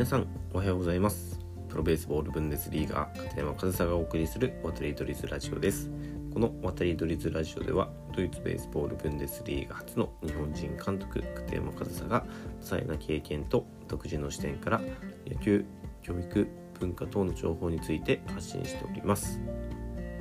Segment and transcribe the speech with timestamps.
[0.00, 1.38] 皆さんおはようございます。
[1.68, 5.90] プロベースボールブンデスリーガー片山和沙がお送りする渡りドリズラジオです。
[6.32, 12.24] この渡りドリズラジオではドイツベースボールブンデスリーガ初の日本人監督片山和沙が
[12.62, 14.80] 多彩な経験と独自の視点から
[15.28, 15.66] 野球
[16.00, 16.48] 教育
[16.80, 19.38] 文化等の情報について発信しております。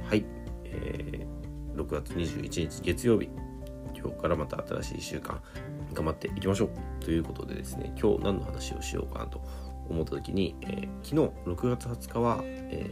[0.10, 0.26] はい、
[0.66, 3.30] えー、6月21日月曜日。
[4.00, 5.42] 今日からまた新しい1週間
[5.94, 6.70] 頑張っていきましょう。
[7.04, 9.42] ということでですね今日何の話をしようかなと
[9.90, 12.92] 思った時に、えー、昨日6月20日は、え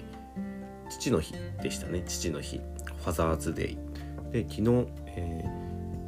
[0.85, 2.03] ー、父の日でしたね。
[2.05, 2.57] 父の日。
[2.57, 3.77] ファザーズデイ。
[4.31, 5.43] で昨日、え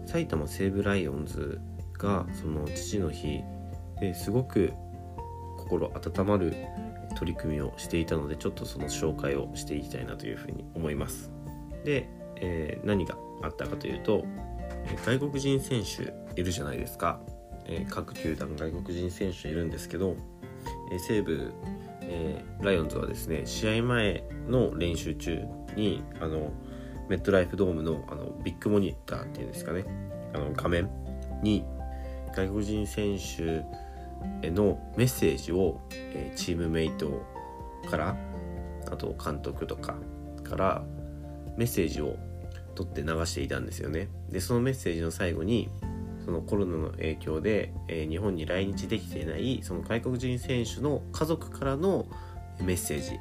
[0.06, 1.62] ー、埼玉西武ライオンズ
[1.98, 3.42] がその父の日。
[4.00, 4.72] ですごく
[5.58, 6.56] 心温まる
[7.18, 11.32] 取り組みをしていたのでちょっとその紹介をしていきたいなというふうに思います。
[11.84, 14.24] で、えー、何があったかというと
[15.06, 17.20] 外国人選手いるじゃないですか、
[17.66, 20.16] えー、各球団外国人選手いるんですけど、
[20.92, 21.54] え、西武、
[22.02, 25.44] えー、ライオンズはですね試合前の練習中
[25.76, 26.52] にあの
[27.08, 29.86] メットライフドームのあのビッグモニターっていうんですかね
[30.34, 30.90] あの画面
[31.42, 31.66] に
[32.36, 33.66] 外国人選手
[34.46, 37.26] へのメッセージを、え、チームメイト
[37.90, 38.18] から
[38.92, 39.96] あと監督とか
[40.44, 40.84] から
[41.58, 42.16] メッセージを
[42.76, 44.08] 撮って流していたんですよね。
[44.30, 45.70] でそのメッセージの最後に
[46.26, 52.08] そのコロナの影響で、えー、日本に来日できていないその外国人選手の家族からの
[52.62, 53.20] メッセージ。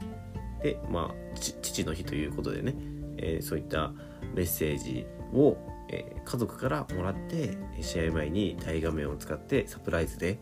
[0.62, 2.74] で、まあ、父の日ということでね、
[3.16, 3.92] えー、そういった
[4.34, 5.56] メッセージを、
[5.88, 10.38] えー、家族からもらって試合前に大画面を使ってサプライズで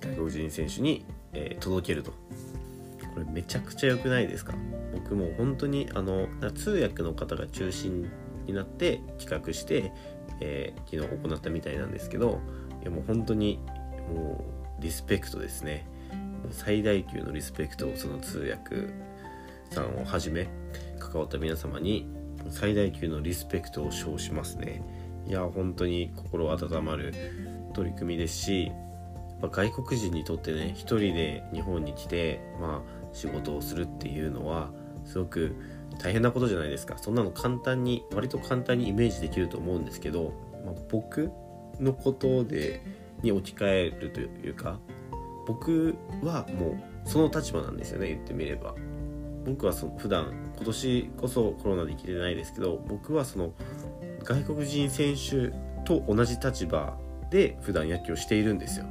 [0.00, 2.10] 外国人選手に、え届けると。
[2.10, 4.54] これめちゃくちゃ良くないですか？
[4.92, 8.10] 僕も本当にあの通訳の方が中心
[8.46, 9.92] になって企画して、
[10.40, 12.40] えー、昨日行ったみたいなんですけど
[12.82, 13.60] いやもう本当に
[14.14, 14.44] も
[14.78, 15.86] うリスペクトですね。
[16.50, 18.88] 最大級のリスペクトをその通訳
[19.70, 20.48] さんをはじめ
[20.98, 22.08] 関わった皆様に
[22.50, 24.82] 最大級のリスペクトを称しますね。
[25.26, 27.14] いや本当に心温まる
[27.74, 28.72] 取り組みですし
[29.40, 34.70] 外国人にとってね一人で日本に来てまあ仕事をするっていうのは
[35.04, 35.54] すごく
[35.98, 36.98] 大変なことじゃないですか。
[36.98, 40.32] そんなの簡単に割と簡単にイメージできると思うんですけど、
[40.64, 41.30] まあ、僕
[41.80, 42.82] のことで
[43.22, 44.78] に置き換えるというか
[45.46, 48.74] 僕はもうその立場なんですよね言ってみれば。
[49.44, 53.52] 僕はその普段今年こそコロナで生きてないですけど僕はその
[54.22, 55.52] 外国人選手
[55.84, 56.96] と同じ立場
[57.28, 58.86] で普段野球をしているんですよ。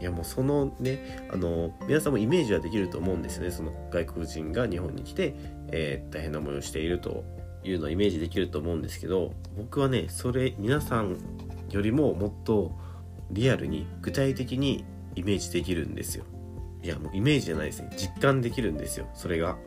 [0.00, 3.50] いやもうそのねあの皆さんもイメージはできると思うんですよね。
[3.50, 5.34] その外国人が日本に来て、
[5.72, 7.24] えー、大変な思いをしていると
[7.62, 11.18] いうのをイメージできると思うんですけど僕はねそれ皆さん
[11.70, 12.72] よりももっと
[13.30, 14.84] リアルに具体的に
[15.14, 16.24] イメージできるんですよ。
[16.82, 17.90] いやもうイメージじゃないですね。
[17.96, 19.08] 実感できるんですよ。
[19.14, 19.58] それが。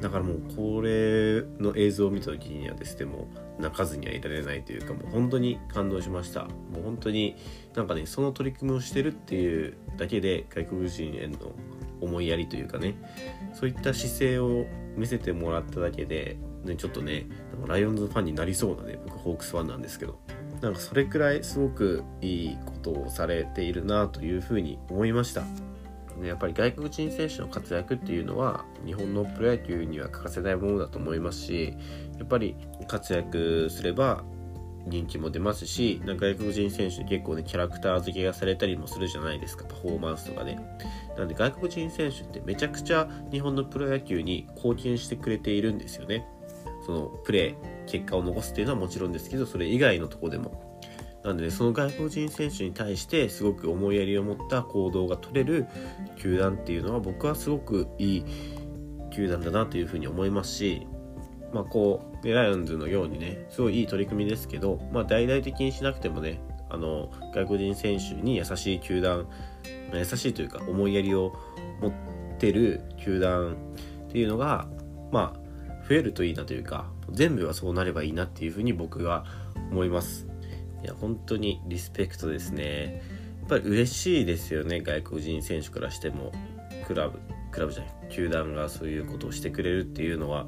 [0.00, 6.44] だからもうこれの映像を見た時にはですねもう泣かずにはいられないというかもう本当に感動しました。
[6.44, 7.36] もう本当に
[7.74, 11.38] なんかねその取り組みをしてるっていうだけで外国人への
[12.00, 12.96] 思いやりというかね
[13.54, 17.26] そういった姿勢を見せてもらっただけで、ね、ちょっとね
[17.66, 20.18] ライオンズファンになりそうなね僕ホークスファンなんですけど。
[20.60, 25.42] なんかそれくらいすごくいいことをされているなというふうに思いました。
[26.16, 26.28] ね。
[26.28, 31.74] やっぱり外国人選手の活躍っていうのは日本のプロ野球には欠かせないものだと思いますし
[32.18, 32.56] やっぱり
[32.88, 34.24] 活躍すれば
[34.86, 39.64] 人気も出ますし外国人選手結構ねキャラクター付けがされたりもするじゃないですか。
[39.64, 40.56] パフォーマンスとかで。
[41.18, 46.26] なんで外国人選手ってめちゃくちゃ日本のプロ野球に貢献してくれているんですよね。
[46.84, 50.65] そのプレー結果を残すっていうのはもちろんですけどそれ以外のとこでも
[51.26, 55.66] なんで、ね、その外国人選手に対してすごく思いやりを持った行動が取れる
[56.16, 58.24] 球団っていうのは僕はすごくいい
[59.10, 60.86] 球団だなというふうに思いますし、
[61.52, 69.26] まあこう、ライオンズのようにね、すごいいい取り組みですけど、まあ大々的にしなくてもね、あの、外国人選手に優しい球団、
[69.92, 71.34] 優しいというか思いやりを
[71.80, 71.92] 持っ
[72.38, 73.56] てる球団
[74.08, 74.68] っていうのが、
[75.10, 79.24] まあ、増えるといいなというか、全部はそうなればいいなっていうふうに僕は
[79.72, 80.28] 思います。
[80.86, 83.02] いや本当にリスペクトですね。
[83.40, 86.32] やっぱり嬉しいですよね外国人選手からしても。
[86.86, 87.18] クラブ
[87.50, 90.46] クラブじゃない球団がそういうことをしてくれるっていうのは。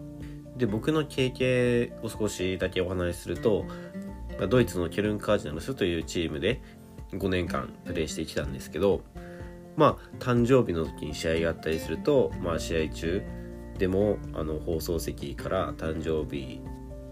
[0.56, 3.64] で僕の経験を少しだけお話しすると
[4.49, 6.62] ドイツのケルン・カージナルスというチームで
[7.12, 9.02] 5年間プレーしてきたんですけど
[9.76, 13.23] まあ誕生日の時に試合があったりすると、まあ、試合中
[13.79, 16.61] でもあの放送席から誕生日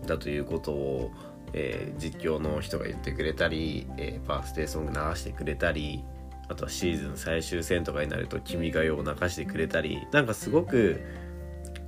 [0.06, 1.10] だということを
[1.52, 6.04] えー、実況の人が言ってくれたり、えー、バースデーソング流してくれたり
[6.48, 11.00] あとはシーズン最終戦とかになると「君が代」を泣かしてくれたりなんかすごく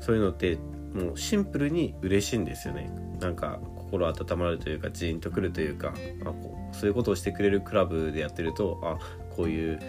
[0.00, 0.58] そういうのって
[0.92, 2.90] もうシンプルに嬉しいんですよね
[3.20, 8.98] なんか心温まるというかジーンとくるというかあこうそういうことをしてくれるクラブでやってるとあ
[9.34, 9.80] こういう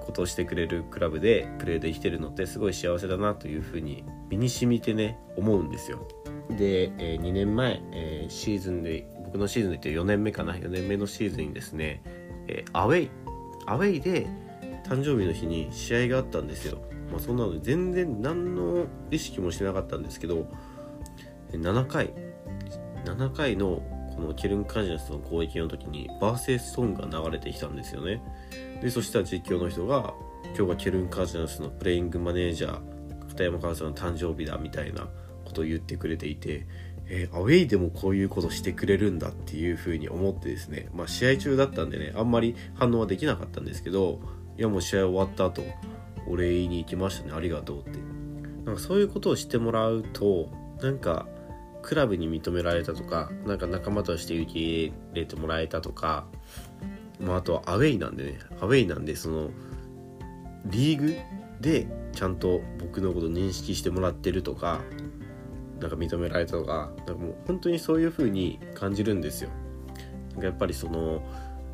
[0.00, 6.06] ことをしてくれるクラブでプレーできてるのってすごい幸せだなというふうに身に染みてね思うんですよ。
[6.56, 12.02] で、えー、2年前、えー、シーズンで僕のシーズンで言って4年目かな4年目のシーズンにですね、
[12.48, 13.10] えー、アウェイ
[13.66, 14.26] アウェイで
[14.84, 16.78] 誕生日の日に試合があったんですよ。
[17.10, 20.46] まあ、そんなので全然何の意識もしてなかったんですけど
[21.52, 22.12] 7回
[23.04, 23.82] 7回の
[24.14, 28.22] このケルン・カジナスの攻撃の時にバーセースソンが流れてきたんですよね
[28.82, 30.14] でそしたら実況の人が
[30.56, 35.08] 今日がケルン・カジナスのプレイングマネージャー片山川さんの誕生日だみたいな
[35.50, 36.66] ことを言ってくれていて
[37.12, 44.20] えー、アウェイでもこういうことしてくれるんだっていうふうに思ってですね、まあ、試合中だったんでねあんまり反応はできなかったんですけど
[44.56, 45.64] いやもう試合終わった後
[46.28, 47.98] お礼に行きましたねありがとうって。
[48.64, 50.48] なんかそういうことをしてもらうと
[50.80, 51.26] なんか
[51.82, 56.26] クラブに認められたとかなんか仲間として受け入れてもらえたとか、
[57.18, 59.50] まあ、あとはアウェイなんでねアウェイなんでその
[60.66, 61.16] リーグ
[61.60, 64.82] でちゃんと僕のこと認識してもらってるとか
[65.80, 69.50] なんか認められたとかなんかもう本当にそういう風に感じるんですよ。
[70.32, 71.22] なんかやっぱりその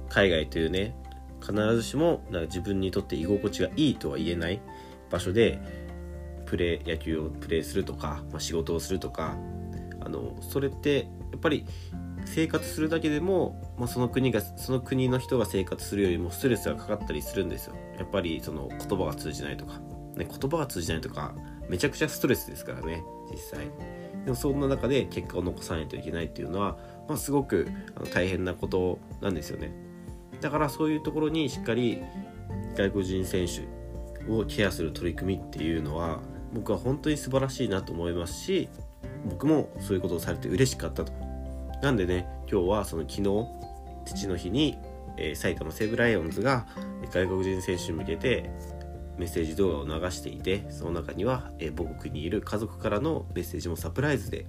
[0.09, 0.97] 海外というね
[1.41, 4.61] 必ずしもなんか自分にとって居心地がいいとは言えない
[5.11, 5.61] 場所で
[6.47, 9.37] プレー野球をプレーするとか、まあ、仕事をするとか
[10.01, 11.67] あのそれってやっぱり
[12.25, 19.79] 生活するだけでも、まあ、その国がその国の人が生活するよりもストレスがかかったりするんですよやっぱりその言葉が通じないとか、
[20.17, 21.35] ね、言葉が通じないとか
[21.69, 23.67] めちゃくちゃストレスですからね実際。
[24.25, 26.77] でもそんな中で結果を残さないといけないっていうのは、
[27.09, 27.69] まあ、すごく
[28.13, 29.73] 大変なことなんですよね。
[30.41, 32.03] だからそういうところにしっかり
[32.77, 33.63] 外国人選手
[34.31, 36.21] をケアする取り組みっていうのは
[36.53, 38.69] 僕は本当に素晴らしいなと思いますし
[39.25, 41.13] 僕もそういうことをされて嬉しかったと。
[41.83, 43.47] なんでね今日はその昨日
[44.07, 44.79] 父の日に、
[45.17, 46.67] えー、埼玉西武ライオンズが
[47.13, 48.51] 外国人選手に向けて
[49.19, 54.47] メッセージ動画を流していてその中には、え、母国にいる家族からのメッセージもサプライズで、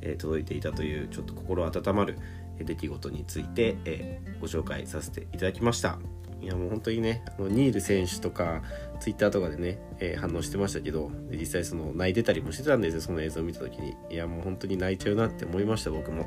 [0.00, 2.18] え、届いていたというちょっと心温まる
[2.58, 5.98] 出来事について、え、ご紹介させていただきました。
[6.42, 8.62] いやもう本当にねあのニール選手とか
[9.00, 13.94] ツイッターとかでね、え、反応してましたけど実際その泣いてたりもしてたんですよその映像を見た時に。
[14.10, 16.26] いやもう本当に泣いちゃうなって思いました僕も。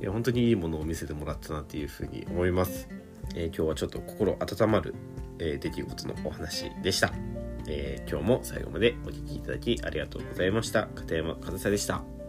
[0.00, 2.88] いや本当にいいものを見せてもらったなっていうふうに思います、
[3.34, 4.94] えー、今日はちょっと心温まる、
[5.38, 7.12] えー、出来事のお話でした、
[7.66, 10.86] え今日も最後までお聴きいただきありがとうございました。
[10.88, 12.21] 片山和沙でした。